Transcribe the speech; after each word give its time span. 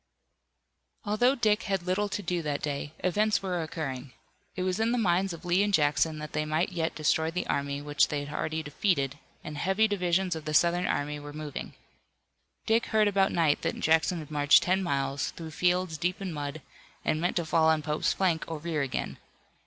Although 1.05 1.35
Dick 1.35 1.61
had 1.69 1.83
little 1.83 2.09
to 2.09 2.23
do 2.23 2.41
that 2.41 2.63
day, 2.63 2.93
events 3.03 3.43
were 3.43 3.61
occurring. 3.61 4.13
It 4.55 4.63
was 4.63 4.79
in 4.79 4.93
the 4.93 4.97
minds 4.97 5.31
of 5.31 5.45
Lee 5.45 5.61
and 5.61 5.71
Jackson 5.71 6.17
that 6.17 6.33
they 6.33 6.43
might 6.43 6.71
yet 6.71 6.95
destroy 6.95 7.29
the 7.29 7.45
army 7.45 7.83
which 7.83 8.07
they 8.07 8.25
had 8.25 8.35
already 8.35 8.63
defeated, 8.63 9.19
and 9.43 9.59
heavy 9.59 9.87
divisions 9.87 10.35
of 10.35 10.45
the 10.45 10.55
Southern 10.55 10.87
army 10.87 11.19
were 11.19 11.33
moving. 11.33 11.75
Dick 12.65 12.87
heard 12.87 13.07
about 13.07 13.31
night 13.31 13.61
that 13.61 13.79
Jackson 13.79 14.17
had 14.17 14.31
marched 14.31 14.63
ten 14.63 14.81
miles, 14.81 15.29
through 15.37 15.51
fields 15.51 15.99
deep 15.99 16.19
in 16.19 16.33
mud, 16.33 16.63
and 17.05 17.21
meant 17.21 17.35
to 17.35 17.45
fall 17.45 17.69
on 17.69 17.83
Pope's 17.83 18.11
flank 18.11 18.43
or 18.47 18.57
rear 18.57 18.81
again. 18.81 19.19